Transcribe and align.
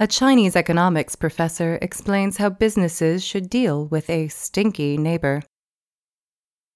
A 0.00 0.06
Chinese 0.06 0.54
economics 0.54 1.16
professor 1.16 1.76
explains 1.82 2.36
how 2.36 2.50
businesses 2.50 3.24
should 3.24 3.50
deal 3.50 3.84
with 3.88 4.08
a 4.08 4.28
stinky 4.28 4.96
neighbor. 4.96 5.42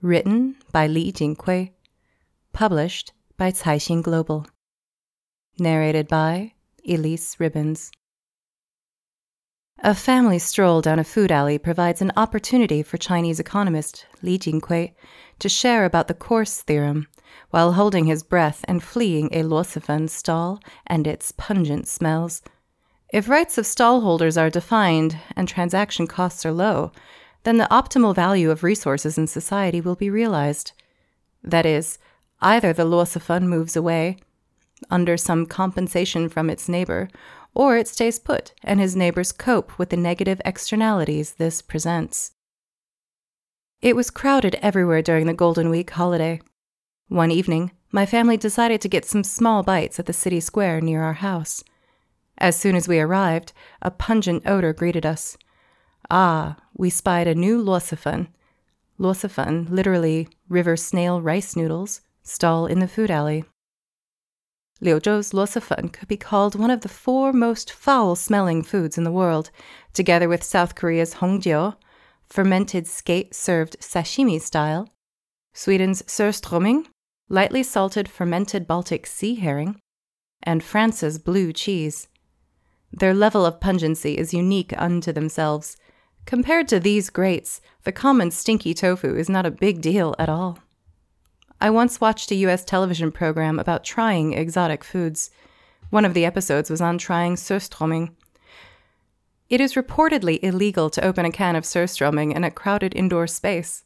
Written 0.01 0.57
by 0.73 0.89
Li 0.89 1.13
Jingkui. 1.13 1.71
Published 2.53 3.13
by 3.37 3.53
Caixin 3.53 4.03
Global. 4.03 4.49
Narrated 5.57 6.09
by 6.09 6.55
Elyse 6.85 7.39
Ribbons. 7.39 7.93
A 9.85 9.95
family 9.95 10.41
stroll 10.41 10.81
down 10.81 10.99
a 10.99 11.05
food 11.05 11.31
alley 11.31 11.59
provides 11.59 12.03
an 12.03 12.11
opportunity 12.17 12.83
for 12.83 12.97
Chinese 12.97 13.39
economist 13.39 14.05
Li 14.23 14.37
Jingkui 14.37 14.95
to 15.39 15.49
share 15.49 15.85
about 15.85 16.09
the 16.09 16.15
Coase 16.15 16.63
theorem 16.63 17.07
while 17.51 17.75
holding 17.75 18.07
his 18.07 18.25
breath 18.25 18.65
and 18.67 18.83
fleeing 18.83 19.29
a 19.31 19.45
luosifen 19.45 20.11
stall 20.11 20.59
and 20.89 21.07
its 21.07 21.31
pungent 21.31 21.87
smells. 21.87 22.43
If 23.13 23.29
rights 23.29 23.59
of 23.59 23.67
stallholders 23.67 24.41
are 24.41 24.49
defined 24.49 25.19
and 25.37 25.47
transaction 25.47 26.07
costs 26.07 26.47
are 26.47 26.53
low, 26.53 26.93
then 27.43 27.59
the 27.59 27.69
optimal 27.71 28.15
value 28.15 28.51
of 28.51 28.63
resources 28.63 29.19
in 29.19 29.27
society 29.27 29.83
will 29.83 29.97
be 29.97 30.09
realized. 30.09 30.73
That 31.45 31.67
is, 31.67 31.99
either 32.41 32.73
the 32.73 32.87
luosifen 32.87 33.43
moves 33.43 33.77
away, 33.77 34.17
under 34.91 35.19
some 35.19 35.45
compensation 35.45 36.31
from 36.31 36.49
its 36.49 36.71
neighbor, 36.71 37.11
or 37.55 37.77
it 37.77 37.87
stays 37.87 38.19
put 38.19 38.55
and 38.65 38.81
his 38.81 38.97
neighbors 38.97 39.31
cope 39.31 39.79
with 39.79 39.91
the 39.91 39.97
negative 39.99 40.41
externalities 40.47 41.35
this 41.35 41.61
presents. 41.61 42.33
It 43.83 43.95
was 43.95 44.11
crowded 44.11 44.55
everywhere 44.63 45.03
during 45.03 45.27
the 45.27 45.35
Golden 45.35 45.69
Week 45.69 45.91
holiday. 45.91 46.41
One 47.09 47.31
evening, 47.31 47.73
my 47.91 48.07
family 48.07 48.39
decided 48.39 48.81
to 48.81 48.89
get 48.89 49.05
some 49.05 49.23
small 49.23 49.63
bites 49.63 49.99
at 49.99 50.07
the 50.07 50.15
city 50.15 50.41
square 50.41 50.81
near 50.81 51.03
our 51.03 51.13
house. 51.13 51.63
As 52.39 52.57
soon 52.57 52.77
as 52.77 52.89
we 52.89 52.99
arrived, 52.99 53.53
a 53.81 53.91
pungent 53.91 54.43
odor 54.47 54.73
greeted 54.73 55.07
us. 55.07 55.37
Ah, 56.11 56.57
we 56.77 56.91
spied 56.91 57.29
a 57.29 57.35
new 57.35 57.63
luosifen. 57.63 58.29
Luosifen, 58.99 59.69
literally 59.71 60.29
river 60.49 60.77
snail 60.77 61.21
rice 61.21 61.57
noodles, 61.57 62.01
stall 62.23 62.67
in 62.67 62.79
the 62.79 62.89
food 62.89 63.11
alley. 63.11 63.45
Liuzhou's 64.81 65.33
luosifen 65.33 65.93
could 65.93 66.09
be 66.09 66.17
called 66.17 66.57
one 66.57 66.71
of 66.71 66.81
the 66.81 66.89
four 66.89 67.33
most 67.33 67.71
foul 67.71 68.17
smelling 68.17 68.63
foods 68.63 68.99
in 68.99 69.05
the 69.05 69.13
world, 69.13 69.51
together 69.93 70.29
with 70.29 70.43
South 70.43 70.75
Korea's 70.75 71.15
hongjiu, 71.15 71.77
fermented 72.29 72.87
skate 72.87 73.35
served 73.35 73.77
sashimi 73.79 74.41
style, 74.41 74.89
Sweden's 75.55 76.03
surströmming, 76.03 76.87
lightly 77.29 77.63
salted 77.63 78.09
fermented 78.09 78.67
Baltic 78.67 79.07
sea 79.07 79.37
herring, 79.37 79.79
and 80.43 80.65
France's 80.65 81.19
blue 81.19 81.53
cheese. 81.53 82.09
Their 82.93 83.15
level 83.15 83.47
of 83.47 83.61
pungency 83.61 84.19
is 84.19 84.35
unique 84.35 84.75
unto 84.77 85.13
themselves. 85.13 85.77
Compared 86.27 86.69
to 86.69 86.79
these 86.79 87.11
greats, 87.11 87.61
the 87.85 87.93
common 87.93 88.31
stinky 88.31 88.75
tofu 88.75 89.17
is 89.17 89.29
not 89.29 89.47
a 89.47 89.51
big 89.51 89.81
deal 89.81 90.15
at 90.19 90.29
all. 90.29 90.59
I 91.61 91.71
once 91.71 92.01
watched 92.01 92.31
a 92.31 92.37
US 92.47 92.65
television 92.65 93.11
program 93.11 93.59
about 93.59 93.85
trying 93.85 94.33
exotic 94.33 94.85
foods. 94.85 95.31
One 95.91 96.05
of 96.05 96.15
the 96.15 96.25
episodes 96.25 96.71
was 96.71 96.81
on 96.81 96.99
trying 96.99 97.37
surströmming. 97.37 98.15
It 99.49 99.61
is 99.61 99.75
reportedly 99.75 100.39
illegal 100.43 100.91
to 100.91 101.05
open 101.05 101.25
a 101.25 101.31
can 101.31 101.57
of 101.57 101.65
surströmming 101.65 102.35
in 102.35 102.45
a 102.45 102.51
crowded 102.51 102.95
indoor 102.97 103.27
space. 103.27 103.85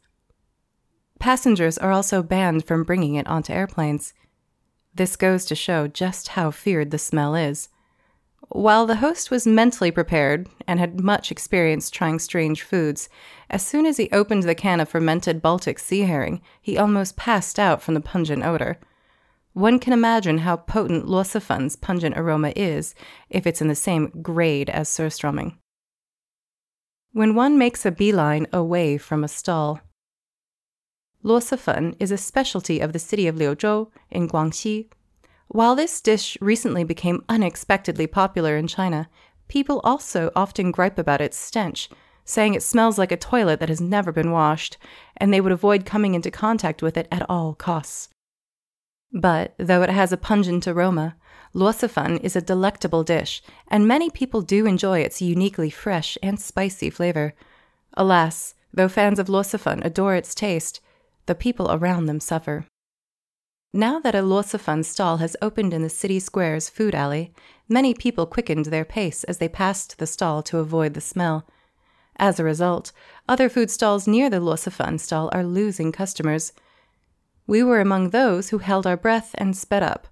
Passengers 1.18 1.78
are 1.78 1.92
also 1.92 2.22
banned 2.22 2.64
from 2.66 2.84
bringing 2.84 3.14
it 3.14 3.26
onto 3.26 3.52
airplanes. 3.52 4.14
This 4.94 5.16
goes 5.16 5.44
to 5.46 5.54
show 5.54 5.86
just 5.86 6.28
how 6.28 6.50
feared 6.50 6.90
the 6.90 6.98
smell 6.98 7.34
is. 7.34 7.68
While 8.48 8.86
the 8.86 8.96
host 8.96 9.30
was 9.30 9.46
mentally 9.46 9.90
prepared 9.90 10.48
and 10.66 10.78
had 10.78 11.00
much 11.00 11.30
experience 11.30 11.90
trying 11.90 12.18
strange 12.18 12.62
foods, 12.62 13.08
as 13.50 13.66
soon 13.66 13.86
as 13.86 13.96
he 13.96 14.08
opened 14.12 14.44
the 14.44 14.54
can 14.54 14.80
of 14.80 14.88
fermented 14.88 15.42
Baltic 15.42 15.78
sea 15.78 16.02
herring, 16.02 16.40
he 16.62 16.78
almost 16.78 17.16
passed 17.16 17.58
out 17.58 17.82
from 17.82 17.94
the 17.94 18.00
pungent 18.00 18.44
odor. 18.44 18.78
One 19.52 19.78
can 19.78 19.92
imagine 19.92 20.38
how 20.38 20.56
potent 20.56 21.06
luosifen's 21.06 21.76
pungent 21.76 22.16
aroma 22.16 22.52
is 22.54 22.94
if 23.30 23.46
it's 23.46 23.62
in 23.62 23.68
the 23.68 23.74
same 23.74 24.10
grade 24.22 24.68
as 24.70 24.88
surströmming. 24.88 25.56
When 27.12 27.34
one 27.34 27.56
makes 27.56 27.86
a 27.86 27.90
beeline 27.90 28.46
away 28.52 28.98
from 28.98 29.24
a 29.24 29.28
stall, 29.28 29.80
luosifen 31.24 31.96
is 31.98 32.10
a 32.10 32.18
specialty 32.18 32.80
of 32.80 32.92
the 32.92 32.98
city 32.98 33.26
of 33.26 33.36
Liuzhou 33.36 33.90
in 34.10 34.28
Guangxi. 34.28 34.90
While 35.48 35.74
this 35.74 36.00
dish 36.00 36.36
recently 36.40 36.84
became 36.84 37.24
unexpectedly 37.28 38.06
popular 38.06 38.56
in 38.56 38.66
China, 38.66 39.08
people 39.48 39.80
also 39.84 40.30
often 40.34 40.70
gripe 40.70 40.98
about 40.98 41.20
its 41.20 41.36
stench 41.36 41.88
saying 42.26 42.54
it 42.54 42.62
smells 42.62 42.98
like 42.98 43.12
a 43.12 43.16
toilet 43.16 43.60
that 43.60 43.70
has 43.70 43.80
never 43.80 44.12
been 44.12 44.32
washed, 44.32 44.76
and 45.16 45.32
they 45.32 45.40
would 45.40 45.52
avoid 45.52 45.86
coming 45.86 46.14
into 46.14 46.30
contact 46.30 46.82
with 46.82 46.96
it 46.96 47.08
at 47.10 47.24
all 47.30 47.54
costs. 47.54 48.08
But 49.12 49.54
though 49.56 49.82
it 49.82 49.90
has 49.90 50.12
a 50.12 50.16
pungent 50.16 50.66
aroma, 50.66 51.16
luosifen 51.54 52.18
is 52.20 52.34
a 52.34 52.42
delectable 52.42 53.04
dish, 53.04 53.42
and 53.68 53.86
many 53.86 54.10
people 54.10 54.42
do 54.42 54.66
enjoy 54.66 54.98
its 55.00 55.22
uniquely 55.22 55.70
fresh 55.70 56.18
and 56.22 56.38
spicy 56.38 56.90
flavor. 56.90 57.32
Alas, 57.94 58.54
though 58.74 58.88
fans 58.88 59.20
of 59.20 59.28
luosifen 59.28 59.82
adore 59.84 60.16
its 60.16 60.34
taste, 60.34 60.80
the 61.26 61.34
people 61.36 61.70
around 61.70 62.06
them 62.06 62.18
suffer. 62.18 62.66
Now 63.72 63.98
that 64.00 64.14
a 64.14 64.22
luosifen 64.22 64.84
stall 64.84 65.18
has 65.18 65.36
opened 65.42 65.74
in 65.74 65.82
the 65.82 65.90
city 65.90 66.18
square's 66.18 66.68
food 66.68 66.94
alley, 66.94 67.32
many 67.68 67.92
people 67.94 68.24
quickened 68.24 68.66
their 68.66 68.84
pace 68.84 69.24
as 69.24 69.38
they 69.38 69.48
passed 69.48 69.98
the 69.98 70.06
stall 70.06 70.42
to 70.44 70.58
avoid 70.58 70.94
the 70.94 71.00
smell. 71.00 71.46
As 72.18 72.40
a 72.40 72.44
result, 72.44 72.92
other 73.28 73.48
food 73.48 73.70
stalls 73.70 74.06
near 74.06 74.30
the 74.30 74.40
luosifen 74.40 74.98
stall 74.98 75.28
are 75.32 75.44
losing 75.44 75.92
customers. 75.92 76.52
We 77.46 77.62
were 77.62 77.80
among 77.80 78.10
those 78.10 78.48
who 78.48 78.58
held 78.58 78.86
our 78.86 78.96
breath 78.96 79.34
and 79.34 79.56
sped 79.56 79.82
up, 79.82 80.08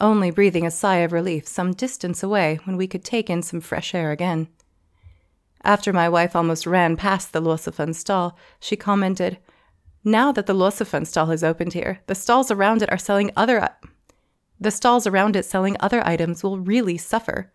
only 0.00 0.30
breathing 0.30 0.66
a 0.66 0.70
sigh 0.70 0.98
of 0.98 1.12
relief 1.12 1.46
some 1.46 1.72
distance 1.72 2.22
away 2.22 2.58
when 2.64 2.76
we 2.76 2.88
could 2.88 3.04
take 3.04 3.30
in 3.30 3.42
some 3.42 3.60
fresh 3.60 3.94
air 3.94 4.10
again. 4.10 4.48
After 5.62 5.92
my 5.92 6.08
wife 6.08 6.34
almost 6.34 6.66
ran 6.66 6.96
past 6.96 7.32
the 7.32 7.40
luosifen 7.40 7.94
stall, 7.94 8.36
she 8.58 8.76
commented, 8.76 9.38
Now 10.04 10.32
that 10.32 10.46
the 10.46 10.54
luosifen 10.54 11.06
stall 11.06 11.26
has 11.26 11.42
opened 11.42 11.72
here, 11.72 12.00
the 12.06 12.14
stalls 12.14 12.50
around 12.50 12.82
it 12.82 12.92
are 12.92 12.98
selling 12.98 13.30
other 13.36 13.68
the 14.60 14.70
stalls 14.70 15.06
around 15.06 15.36
it 15.36 15.44
selling 15.44 15.76
other 15.80 16.06
items 16.06 16.42
will 16.42 16.58
really 16.58 16.96
suffer. 16.96 17.52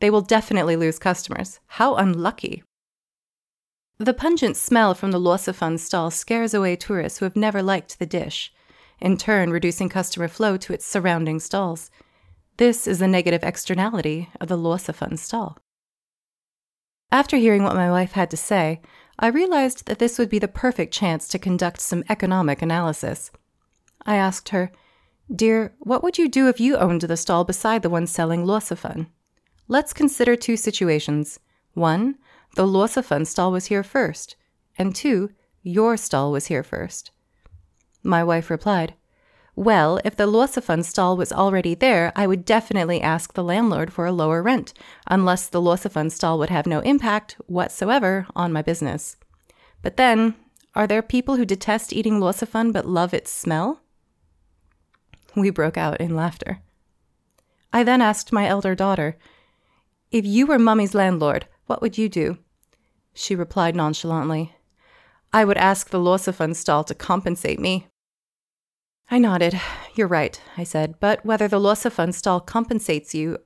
They 0.00 0.10
will 0.10 0.20
definitely 0.20 0.76
lose 0.76 0.98
customers. 0.98 1.60
How 1.66 1.94
unlucky. 1.94 2.62
The 3.98 4.14
pungent 4.14 4.56
smell 4.56 4.94
from 4.94 5.12
the 5.12 5.20
luosifen 5.20 5.78
stall 5.78 6.10
scares 6.10 6.52
away 6.52 6.76
tourists 6.76 7.18
who 7.18 7.24
have 7.24 7.36
never 7.36 7.62
liked 7.62 7.98
the 7.98 8.06
dish, 8.06 8.52
in 9.00 9.16
turn, 9.16 9.50
reducing 9.50 9.88
customer 9.88 10.28
flow 10.28 10.56
to 10.56 10.72
its 10.72 10.84
surrounding 10.84 11.38
stalls. 11.38 11.90
This 12.56 12.86
is 12.86 12.98
the 12.98 13.08
negative 13.08 13.42
externality 13.42 14.28
of 14.40 14.48
the 14.48 14.58
luosifen 14.58 15.18
stall. 15.18 15.58
After 17.10 17.36
hearing 17.36 17.62
what 17.62 17.76
my 17.76 17.90
wife 17.90 18.12
had 18.12 18.30
to 18.30 18.36
say, 18.36 18.80
I 19.22 19.28
realized 19.28 19.86
that 19.86 20.00
this 20.00 20.18
would 20.18 20.28
be 20.28 20.40
the 20.40 20.48
perfect 20.48 20.92
chance 20.92 21.28
to 21.28 21.38
conduct 21.38 21.80
some 21.80 22.02
economic 22.08 22.60
analysis. 22.60 23.30
I 24.04 24.16
asked 24.16 24.48
her, 24.48 24.72
Dear, 25.32 25.72
what 25.78 26.02
would 26.02 26.18
you 26.18 26.28
do 26.28 26.48
if 26.48 26.58
you 26.58 26.76
owned 26.76 27.02
the 27.02 27.16
stall 27.16 27.44
beside 27.44 27.82
the 27.82 27.88
one 27.88 28.08
selling 28.08 28.44
luosifen? 28.44 29.06
Let's 29.68 29.92
consider 29.92 30.34
two 30.34 30.56
situations. 30.56 31.38
One, 31.74 32.16
the 32.56 32.66
luosifen 32.66 33.24
stall 33.24 33.52
was 33.52 33.66
here 33.66 33.84
first, 33.84 34.34
and 34.76 34.92
two, 34.92 35.30
your 35.62 35.96
stall 35.96 36.32
was 36.32 36.46
here 36.46 36.64
first. 36.64 37.12
My 38.02 38.24
wife 38.24 38.50
replied, 38.50 38.94
Well, 39.54 40.00
if 40.02 40.16
the 40.16 40.26
luosifen 40.26 40.82
stall 40.82 41.16
was 41.16 41.32
already 41.32 41.74
there, 41.74 42.10
I 42.16 42.26
would 42.26 42.44
definitely 42.44 43.02
ask 43.02 43.34
the 43.34 43.44
landlord 43.44 43.92
for 43.92 44.06
a 44.06 44.12
lower 44.12 44.42
rent, 44.42 44.72
unless 45.06 45.46
the 45.46 45.60
luosifen 45.60 46.10
stall 46.10 46.38
would 46.38 46.48
have 46.48 46.66
no 46.66 46.80
impact 46.80 47.36
whatsoever 47.46 48.26
on 48.34 48.52
my 48.52 48.62
business. 48.62 49.16
But 49.82 49.98
then, 49.98 50.34
are 50.74 50.86
there 50.86 51.02
people 51.02 51.36
who 51.36 51.44
detest 51.44 51.92
eating 51.92 52.18
luosifen 52.18 52.72
but 52.72 52.86
love 52.86 53.12
its 53.12 53.30
smell? 53.30 53.82
We 55.36 55.50
broke 55.50 55.76
out 55.76 56.00
in 56.00 56.16
laughter. 56.16 56.60
I 57.74 57.84
then 57.84 58.00
asked 58.00 58.32
my 58.32 58.46
elder 58.46 58.74
daughter, 58.74 59.18
If 60.10 60.24
you 60.24 60.46
were 60.46 60.58
Mummy's 60.58 60.94
landlord, 60.94 61.46
What 61.66 61.82
would 61.82 61.98
you 61.98 62.08
do? 62.08 62.38
She 63.14 63.34
replied 63.34 63.76
nonchalantly, 63.76 64.54
I 65.32 65.44
would 65.44 65.56
ask 65.56 65.90
the 65.90 65.98
luosifen 65.98 66.54
stall 66.54 66.84
to 66.84 66.94
compensate 66.94 67.60
me. 67.60 67.86
I 69.12 69.18
nodded. 69.18 69.60
You're 69.94 70.08
right, 70.08 70.40
I 70.56 70.64
said, 70.64 70.94
but 70.98 71.22
whether 71.22 71.46
the 71.46 71.60
luosifen 71.60 72.14
stall 72.14 72.40
compensates 72.40 73.14
you 73.14 73.40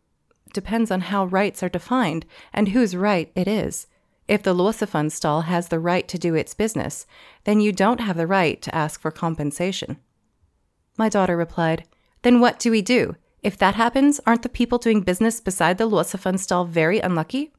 depends 0.55 0.93
on 0.93 1.01
how 1.01 1.25
rights 1.25 1.61
are 1.61 1.69
defined 1.69 2.25
and 2.53 2.69
whose 2.69 2.95
right 2.95 3.33
it 3.35 3.49
is. 3.49 3.89
If 4.29 4.45
the 4.45 4.55
luosifen 4.55 5.11
stall 5.11 5.41
has 5.41 5.67
the 5.67 5.81
right 5.81 6.07
to 6.07 6.19
do 6.19 6.37
its 6.37 6.55
business, 6.55 7.05
then 7.43 7.61
you 7.61 7.73
don't 7.73 7.99
have 7.99 8.17
the 8.17 8.29
right 8.29 8.63
to 8.63 8.73
ask 8.73 9.01
for 9.01 9.11
compensation. 9.11 9.97
My 10.97 11.09
daughter 11.09 11.37
replied, 11.37 11.83
Then 12.23 12.39
what 12.39 12.61
do 12.61 12.71
we 12.71 12.81
do? 12.81 13.17
If 13.43 13.59
that 13.59 13.75
happens, 13.75 14.21
aren't 14.25 14.43
the 14.43 14.49
people 14.49 14.79
doing 14.79 15.01
business 15.01 15.41
beside 15.41 15.79
the 15.79 15.91
luosifen 15.91 16.39
stall 16.39 16.65
very 16.65 17.01
unlucky? 17.01 17.53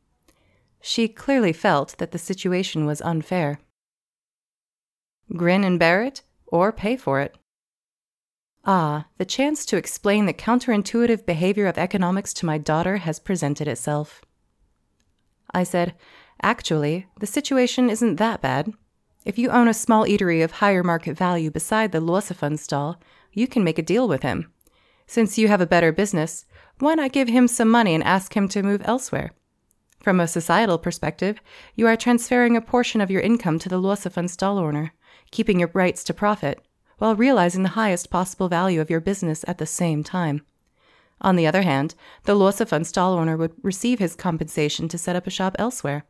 She 0.80 1.10
clearly 1.10 1.52
felt 1.52 1.98
that 1.98 2.14
the 2.14 2.20
situation 2.20 2.86
was 2.86 3.02
unfair. 3.02 3.60
Grin 5.36 5.66
and 5.66 5.78
bear 5.78 6.04
it, 6.04 6.22
or 6.48 6.72
pay 6.72 6.96
for 6.96 7.20
it. 7.20 7.36
Ah, 8.70 9.06
the 9.18 9.24
chance 9.24 9.66
to 9.66 9.78
explain 9.78 10.26
the 10.26 10.34
counterintuitive 10.34 11.26
behavior 11.26 11.68
of 11.68 11.78
economics 11.78 12.34
to 12.34 12.46
my 12.46 12.58
daughter 12.58 12.98
has 12.98 13.18
presented 13.18 13.66
itself. 13.66 14.22
I 15.54 15.64
said, 15.64 15.96
Actually, 16.42 17.08
the 17.18 17.26
situation 17.26 17.90
isn't 17.90 18.18
that 18.18 18.42
bad. 18.42 18.74
If 19.24 19.38
you 19.38 19.50
own 19.52 19.70
a 19.70 19.74
small 19.74 20.06
eatery 20.06 20.44
of 20.44 20.52
higher 20.52 20.84
market 20.84 21.18
value 21.18 21.50
beside 21.50 21.94
the 21.94 22.02
luosifen 22.02 22.60
stall, 22.60 23.00
you 23.32 23.48
can 23.48 23.64
make 23.64 23.80
a 23.80 23.82
deal 23.82 24.06
with 24.06 24.24
him. 24.24 24.52
Since 25.06 25.38
you 25.38 25.48
have 25.48 25.62
a 25.62 25.66
better 25.66 25.94
business, 25.94 26.44
why 26.80 26.96
not 26.96 27.14
give 27.14 27.30
him 27.30 27.48
some 27.48 27.70
money 27.70 27.96
and 27.96 28.04
ask 28.04 28.36
him 28.36 28.50
to 28.50 28.64
move 28.64 28.82
elsewhere? 28.84 29.32
From 30.02 30.20
a 30.20 30.28
societal 30.28 30.78
perspective, 30.78 31.40
you 31.76 31.88
are 31.88 31.96
transferring 31.96 32.58
a 32.58 32.62
portion 32.62 33.00
of 33.00 33.10
your 33.10 33.22
income 33.22 33.60
to 33.60 33.70
the 33.70 33.80
luosifen 33.80 34.30
stall 34.30 34.58
owner, 34.58 34.92
keeping 35.32 35.60
your 35.60 35.72
rights 35.74 36.04
to 36.04 36.14
profit, 36.14 36.67
while 36.98 37.16
realizing 37.16 37.64
the 37.64 37.70
highest 37.70 38.10
possible 38.10 38.48
value 38.48 38.82
of 38.82 38.90
your 38.90 39.00
business 39.00 39.46
at 39.48 39.58
the 39.58 39.66
same 39.66 40.04
time. 40.04 40.42
On 41.22 41.36
the 41.36 41.48
other 41.48 41.64
hand, 41.64 41.96
the 42.26 42.36
loss 42.36 42.62
of 42.62 42.70
luosifen 42.70 42.86
stall 42.86 43.14
owner 43.14 43.36
would 43.38 43.54
receive 43.64 44.00
his 44.00 44.16
compensation 44.16 44.88
to 44.90 44.98
set 44.98 45.16
up 45.16 45.26
a 45.26 45.32
shop 45.32 45.56
elsewhere. 45.58 46.06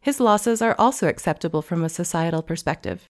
His 0.00 0.20
losses 0.20 0.60
are 0.60 0.74
also 0.78 1.08
acceptable 1.08 1.62
from 1.62 1.84
a 1.84 1.88
societal 1.88 2.42
perspective. 2.42 3.08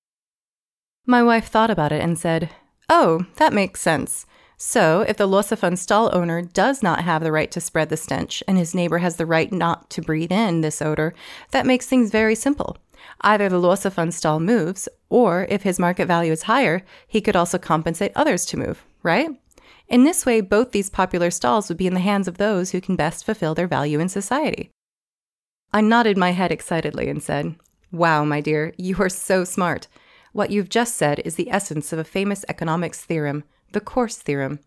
My 1.06 1.22
wife 1.22 1.48
thought 1.48 1.70
about 1.70 1.92
it 1.92 2.00
and 2.00 2.18
said, 2.18 2.50
Oh, 2.88 3.26
that 3.36 3.52
makes 3.52 3.80
sense. 3.80 4.26
So, 4.56 5.02
if 5.02 5.16
the 5.16 5.26
luosifen 5.26 5.76
stall 5.76 6.10
owner 6.14 6.40
does 6.40 6.82
not 6.82 7.02
have 7.02 7.22
the 7.22 7.32
right 7.32 7.50
to 7.50 7.60
spread 7.60 7.88
the 7.88 7.96
stench 7.96 8.42
and 8.46 8.56
his 8.56 8.74
neighbor 8.74 8.98
has 8.98 9.16
the 9.16 9.26
right 9.26 9.52
not 9.52 9.90
to 9.90 10.02
breathe 10.02 10.32
in 10.32 10.60
this 10.60 10.80
odor, 10.80 11.12
that 11.50 11.66
makes 11.66 11.86
things 11.86 12.10
very 12.10 12.34
simple. 12.34 12.76
Either 13.20 13.48
the 13.48 13.60
luosifen 13.60 14.12
stall 14.12 14.40
moves, 14.40 14.88
or 15.08 15.46
if 15.48 15.62
his 15.62 15.78
market 15.78 16.06
value 16.06 16.32
is 16.32 16.44
higher, 16.44 16.82
he 17.06 17.20
could 17.20 17.36
also 17.36 17.58
compensate 17.58 18.12
others 18.14 18.46
to 18.46 18.56
move, 18.56 18.84
right? 19.02 19.30
In 19.88 20.04
this 20.04 20.24
way, 20.24 20.40
both 20.40 20.70
these 20.70 20.88
popular 20.88 21.30
stalls 21.30 21.68
would 21.68 21.76
be 21.76 21.86
in 21.86 21.94
the 21.94 22.00
hands 22.00 22.28
of 22.28 22.38
those 22.38 22.70
who 22.70 22.80
can 22.80 22.96
best 22.96 23.24
fulfill 23.24 23.54
their 23.54 23.66
value 23.66 24.00
in 24.00 24.08
society. 24.08 24.70
I 25.72 25.80
nodded 25.80 26.16
my 26.16 26.30
head 26.30 26.52
excitedly 26.52 27.08
and 27.08 27.22
said, 27.22 27.56
Wow, 27.90 28.24
my 28.24 28.40
dear, 28.40 28.72
you 28.78 28.96
are 29.00 29.08
so 29.08 29.44
smart. 29.44 29.88
What 30.32 30.50
you've 30.50 30.68
just 30.68 30.96
said 30.96 31.20
is 31.24 31.36
the 31.36 31.50
essence 31.50 31.92
of 31.92 31.98
a 31.98 32.04
famous 32.04 32.44
economics 32.48 33.00
theorem, 33.04 33.44
the 33.74 33.80
Coase 33.80 34.16
theorem. 34.16 34.60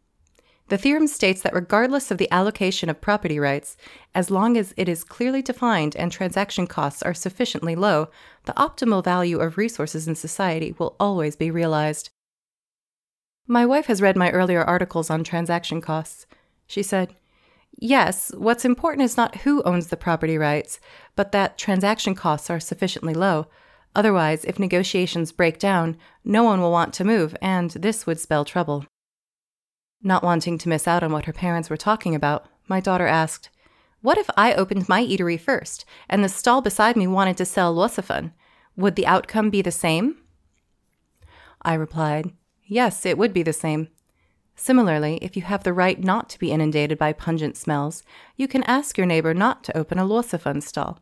The 0.69 0.77
theorem 0.77 1.07
states 1.07 1.42
that 1.42 1.56
regardless 1.56 2.12
of 2.12 2.18
the 2.18 2.30
allocation 2.30 2.89
of 2.89 3.00
property 3.00 3.39
rights, 3.39 3.77
as 4.13 4.30
long 4.30 4.57
as 4.57 4.74
it 4.75 4.89
is 4.89 5.06
clearly 5.06 5.42
defined 5.42 5.95
and 5.95 6.12
transaction 6.12 6.68
costs 6.68 7.01
are 7.01 7.13
sufficiently 7.13 7.74
low, 7.74 8.09
the 8.45 8.54
optimal 8.54 9.01
value 9.01 9.39
of 9.39 9.57
resources 9.57 10.09
in 10.09 10.15
society 10.15 10.75
will 10.77 10.98
always 11.00 11.38
be 11.38 11.50
realized. 11.50 12.09
My 13.48 13.65
wife 13.65 13.86
has 13.86 14.01
read 14.01 14.18
my 14.18 14.30
earlier 14.31 14.62
articles 14.62 15.09
on 15.09 15.24
transaction 15.24 15.80
costs. 15.80 16.25
She 16.68 16.83
said, 16.83 17.15
Yes, 17.80 18.31
what's 18.36 18.65
important 18.65 19.04
is 19.04 19.15
not 19.15 19.38
who 19.38 19.63
owns 19.63 19.88
the 19.88 19.95
property 19.95 20.38
rights, 20.38 20.81
but 21.15 21.31
that 21.31 21.57
transaction 21.57 22.13
costs 22.13 22.50
are 22.50 22.59
sufficiently 22.59 23.13
low. 23.13 23.48
Otherwise, 23.95 24.44
if 24.44 24.59
negotiations 24.59 25.31
break 25.31 25.59
down, 25.59 25.95
no 26.25 26.44
one 26.44 26.59
will 26.59 26.71
want 26.71 26.94
to 26.95 27.06
move, 27.06 27.38
and 27.42 27.71
this 27.71 28.06
would 28.06 28.19
spell 28.19 28.44
trouble. 28.44 28.83
Not 30.04 30.24
wanting 30.24 30.58
to 30.60 30.70
miss 30.70 30.88
out 30.88 31.04
on 31.04 31.12
what 31.12 31.26
her 31.26 31.34
parents 31.34 31.70
were 31.70 31.78
talking 31.78 32.14
about, 32.14 32.46
my 32.68 32.80
daughter 32.80 33.08
asked, 33.08 33.50
What 34.02 34.18
if 34.18 34.30
I 34.38 34.54
opened 34.54 34.88
my 34.88 35.04
eatery 35.04 35.40
first, 35.40 35.86
and 36.08 36.24
the 36.24 36.30
stall 36.30 36.62
beside 36.62 36.96
me 36.96 37.08
wanted 37.08 37.38
to 37.38 37.46
sell 37.46 37.76
luosifen? 37.76 38.32
Would 38.76 38.96
the 38.96 39.08
outcome 39.08 39.50
be 39.50 39.62
the 39.62 39.72
same? 39.72 40.18
I 41.64 41.74
replied, 41.74 42.32
Yes, 42.66 43.06
it 43.06 43.18
would 43.18 43.34
be 43.34 43.44
the 43.44 43.54
same. 43.54 43.88
Similarly, 44.56 45.20
if 45.22 45.36
you 45.36 45.44
have 45.44 45.64
the 45.64 45.74
right 45.74 46.04
not 46.04 46.30
to 46.30 46.40
be 46.40 46.52
inundated 46.52 46.98
by 46.98 47.14
pungent 47.14 47.58
smells, 47.58 48.04
you 48.36 48.48
can 48.48 48.64
ask 48.64 48.98
your 48.98 49.08
neighbor 49.08 49.34
not 49.34 49.64
to 49.66 49.78
open 49.78 50.00
a 50.00 50.06
luosifen 50.06 50.62
stall. 50.62 51.00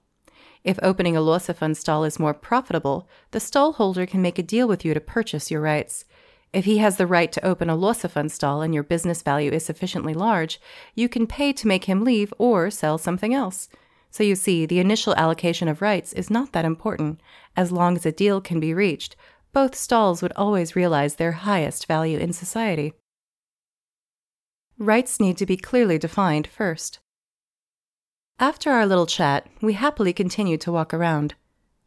If 0.63 0.79
opening 0.81 1.15
a 1.15 1.21
luosifen 1.21 1.75
stall 1.75 2.03
is 2.03 2.19
more 2.19 2.33
profitable, 2.33 3.07
the 3.31 3.39
stall 3.39 3.73
holder 3.73 4.05
can 4.05 4.21
make 4.21 4.39
a 4.39 4.43
deal 4.43 4.67
with 4.67 4.83
you 4.83 4.93
to 4.93 4.99
purchase 4.99 5.51
your 5.51 5.61
rights. 5.61 6.05
If 6.55 6.63
he 6.63 6.77
has 6.77 6.95
the 6.95 7.05
right 7.05 7.33
to 7.33 7.45
open 7.45 7.69
a 7.69 7.75
luosifen 7.75 8.31
stall 8.31 8.61
and 8.61 8.73
your 8.73 8.81
business 8.81 9.21
value 9.21 9.51
is 9.51 9.65
sufficiently 9.65 10.13
large, 10.13 10.61
you 10.93 11.09
can 11.09 11.27
pay 11.27 11.51
to 11.51 11.67
make 11.67 11.83
him 11.83 12.05
leave 12.05 12.33
or 12.37 12.71
sell 12.71 12.97
something 12.97 13.33
else. 13.33 13.67
So 14.09 14.23
you 14.23 14.35
see, 14.35 14.65
the 14.65 14.79
initial 14.79 15.13
allocation 15.15 15.67
of 15.67 15.81
rights 15.81 16.13
is 16.13 16.29
not 16.29 16.53
that 16.53 16.63
important. 16.63 17.19
As 17.57 17.73
long 17.73 17.97
as 17.97 18.05
a 18.05 18.11
deal 18.13 18.39
can 18.39 18.61
be 18.61 18.73
reached, 18.73 19.17
both 19.51 19.75
stalls 19.75 20.21
would 20.21 20.31
always 20.37 20.77
realize 20.77 21.15
their 21.15 21.33
highest 21.33 21.87
value 21.87 22.19
in 22.19 22.31
society. 22.31 22.93
Rights 24.77 25.19
need 25.19 25.35
to 25.39 25.45
be 25.45 25.57
clearly 25.57 25.97
defined 25.97 26.47
first. 26.47 26.99
After 28.39 28.71
our 28.71 28.85
little 28.85 29.07
chat, 29.07 29.45
we 29.61 29.73
happily 29.73 30.13
continued 30.13 30.61
to 30.61 30.71
walk 30.71 30.93
around. 30.93 31.35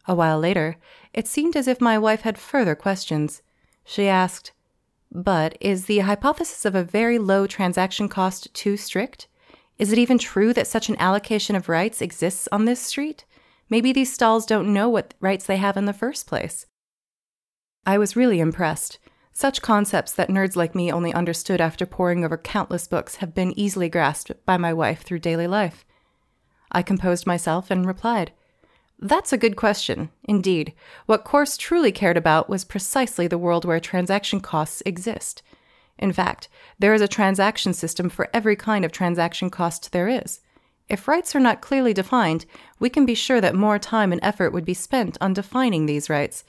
A 0.06 0.14
while 0.14 0.38
later, 0.38 0.76
it 1.14 1.26
seemed 1.26 1.56
as 1.56 1.68
if 1.68 1.80
my 1.80 1.96
wife 1.96 2.20
had 2.20 2.36
further 2.36 2.74
questions. 2.74 3.40
She 3.86 4.06
asked, 4.06 4.52
But 5.10 5.56
is 5.60 5.87
the 5.87 6.00
hypothesis 6.00 6.64
of 6.64 6.75
a 6.75 6.84
very 6.84 7.19
low 7.19 7.46
transaction 7.46 8.08
cost 8.08 8.52
too 8.55 8.76
strict? 8.76 9.26
Is 9.78 9.93
it 9.93 9.99
even 9.99 10.19
true 10.19 10.52
that 10.52 10.66
such 10.66 10.88
an 10.88 10.96
allocation 10.99 11.56
of 11.56 11.69
rights 11.69 12.02
exists 12.02 12.49
on 12.52 12.64
this 12.64 12.81
street? 12.81 13.25
Maybe 13.70 13.92
these 13.92 14.12
stalls 14.12 14.47
don't 14.47 14.73
know 14.73 14.88
what 14.88 15.14
rights 15.21 15.47
they 15.47 15.56
have 15.56 15.76
in 15.76 15.85
the 15.85 15.92
first 15.92 16.26
place. 16.26 16.66
I 17.87 17.97
was 17.97 18.16
really 18.16 18.40
impressed. 18.40 18.99
Such 19.32 19.62
concepts 19.62 20.12
that 20.12 20.30
nerds 20.30 20.56
like 20.56 20.75
me 20.75 20.90
only 20.90 21.12
understood 21.12 21.61
after 21.61 21.87
poring 21.87 22.25
over 22.25 22.37
countless 22.37 22.88
books 22.88 23.16
have 23.16 23.35
been 23.35 23.59
easily 23.59 23.88
grasped 23.88 24.32
by 24.44 24.56
my 24.56 24.73
wife 24.73 25.02
through 25.02 25.21
daily 25.21 25.47
life. 25.47 25.85
I 26.73 26.82
composed 26.82 27.26
myself 27.26 27.71
and 27.71 27.87
replied, 27.87 28.32
That's 28.99 29.33
a 29.33 29.38
good 29.38 29.57
question, 29.57 30.11
indeed. 30.25 30.73
What 31.07 31.25
Coase 31.25 31.57
truly 31.57 31.93
cared 31.93 32.17
about 32.17 32.49
was 32.49 32.64
precisely 32.64 33.26
the 33.26 33.38
world 33.38 33.64
where 33.64 33.78
transaction 33.78 34.40
costs 34.40 34.83
exist. 34.85 35.43
In 35.99 36.12
fact, 36.12 36.49
there 36.78 36.95
is 36.95 37.00
a 37.00 37.09
transaction 37.09 37.73
system 37.73 38.09
for 38.09 38.28
every 38.35 38.57
kind 38.57 38.85
of 38.85 38.93
transaction 38.93 39.50
cost 39.50 39.93
there 39.93 40.09
is. 40.09 40.40
If 40.88 41.07
rights 41.07 41.37
are 41.37 41.40
not 41.40 41.61
clearly 41.61 41.93
defined, 41.93 42.47
we 42.78 42.88
can 42.88 43.07
be 43.07 43.14
sure 43.14 43.40
that 43.40 43.55
more 43.55 43.78
time 43.78 44.11
and 44.11 44.21
effort 44.23 44.52
would 44.52 44.64
be 44.64 44.75
spent 44.75 45.19
on 45.21 45.33
defining 45.33 45.87
these 45.87 46.11
rights 46.11 46.45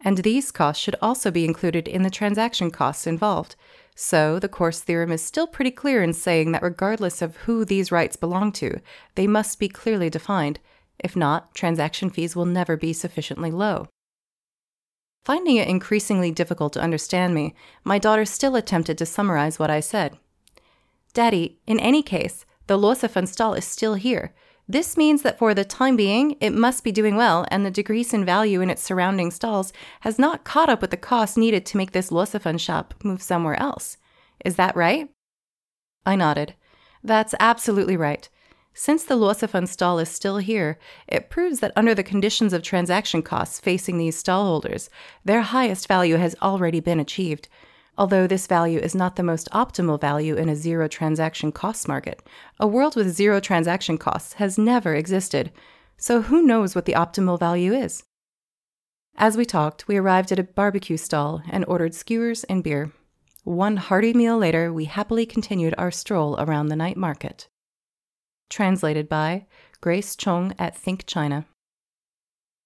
and 0.00 0.18
these 0.18 0.50
costs 0.50 0.82
should 0.82 0.96
also 1.02 1.30
be 1.30 1.44
included 1.44 1.86
in 1.86 2.02
the 2.02 2.10
transaction 2.10 2.70
costs 2.70 3.06
involved. 3.06 3.56
So, 3.94 4.38
the 4.38 4.48
Coase 4.48 4.80
theorem 4.80 5.12
is 5.12 5.22
still 5.22 5.46
pretty 5.46 5.70
clear 5.70 6.02
in 6.02 6.14
saying 6.14 6.52
that 6.52 6.62
regardless 6.62 7.20
of 7.20 7.36
who 7.38 7.64
these 7.64 7.92
rights 7.92 8.16
belong 8.16 8.52
to, 8.52 8.80
they 9.14 9.26
must 9.26 9.58
be 9.58 9.68
clearly 9.68 10.08
defined. 10.08 10.58
If 11.00 11.16
not, 11.16 11.54
transaction 11.54 12.10
fees 12.10 12.36
will 12.36 12.46
never 12.46 12.76
be 12.76 12.92
sufficiently 12.92 13.50
low. 13.50 13.88
Finding 15.24 15.56
it 15.56 15.68
increasingly 15.68 16.30
difficult 16.30 16.72
to 16.74 16.80
understand 16.80 17.34
me, 17.34 17.54
my 17.84 17.98
daughter 17.98 18.24
still 18.24 18.56
attempted 18.56 18.96
to 18.98 19.06
summarize 19.06 19.58
what 19.58 19.70
I 19.70 19.80
said. 19.80 20.18
Daddy, 21.12 21.58
in 21.66 21.80
any 21.80 22.02
case, 22.02 22.46
the 22.66 22.78
luosifen 22.78 23.26
stall 23.26 23.54
is 23.54 23.64
still 23.64 23.94
here. 23.94 24.32
This 24.68 24.96
means 24.96 25.22
that 25.22 25.38
for 25.38 25.52
the 25.52 25.64
time 25.64 25.96
being, 25.96 26.36
it 26.40 26.50
must 26.50 26.84
be 26.84 26.92
doing 26.92 27.16
well, 27.16 27.44
and 27.50 27.66
the 27.66 27.70
decrease 27.70 28.14
in 28.14 28.24
value 28.24 28.60
in 28.60 28.70
its 28.70 28.82
surrounding 28.82 29.32
stalls 29.32 29.72
has 30.02 30.18
not 30.18 30.44
caught 30.44 30.68
up 30.68 30.80
with 30.80 30.92
the 30.92 30.96
cost 30.96 31.36
needed 31.36 31.66
to 31.66 31.76
make 31.76 31.90
this 31.90 32.10
luosifen 32.10 32.58
shop 32.60 32.94
move 33.02 33.20
somewhere 33.20 33.58
else. 33.60 33.96
Is 34.44 34.56
that 34.56 34.76
right? 34.76 35.08
I 36.06 36.14
nodded. 36.14 36.54
That's 37.02 37.34
absolutely 37.40 37.96
right. 37.96 38.28
Since 38.72 39.04
the 39.04 39.16
luosifen 39.16 39.66
stall 39.66 39.98
is 39.98 40.08
still 40.08 40.38
here, 40.38 40.78
it 41.08 41.28
proves 41.28 41.60
that 41.60 41.72
under 41.76 41.94
the 41.94 42.02
conditions 42.02 42.52
of 42.52 42.62
transaction 42.62 43.22
costs 43.22 43.60
facing 43.60 43.98
these 43.98 44.22
stallholders, 44.22 44.88
their 45.24 45.42
highest 45.42 45.88
value 45.88 46.16
has 46.16 46.36
already 46.40 46.80
been 46.80 47.00
achieved. 47.00 47.48
Although 47.98 48.26
this 48.26 48.46
value 48.46 48.78
is 48.78 48.94
not 48.94 49.16
the 49.16 49.22
most 49.22 49.48
optimal 49.52 50.00
value 50.00 50.36
in 50.36 50.48
a 50.48 50.56
zero 50.56 50.88
transaction 50.88 51.52
costs 51.52 51.88
market, 51.88 52.22
a 52.58 52.66
world 52.66 52.96
with 52.96 53.14
zero 53.14 53.40
transaction 53.40 53.98
costs 53.98 54.34
has 54.34 54.56
never 54.56 54.94
existed. 54.94 55.52
So 55.98 56.22
who 56.22 56.42
knows 56.42 56.74
what 56.74 56.86
the 56.86 56.94
optimal 56.94 57.38
value 57.38 57.74
is? 57.74 58.04
As 59.16 59.36
we 59.36 59.44
talked, 59.44 59.86
we 59.86 59.98
arrived 59.98 60.32
at 60.32 60.38
a 60.38 60.44
barbecue 60.44 60.96
stall 60.96 61.42
and 61.50 61.64
ordered 61.66 61.94
skewers 61.94 62.44
and 62.44 62.64
beer. 62.64 62.92
One 63.44 63.76
hearty 63.76 64.14
meal 64.14 64.38
later, 64.38 64.72
we 64.72 64.86
happily 64.86 65.26
continued 65.26 65.74
our 65.76 65.90
stroll 65.90 66.36
around 66.38 66.68
the 66.68 66.76
night 66.76 66.96
market. 66.96 67.48
Translated 68.50 69.08
by 69.08 69.46
Grace 69.80 70.14
Chung 70.14 70.52
at 70.58 70.76
Think 70.76 71.06
China. 71.06 71.46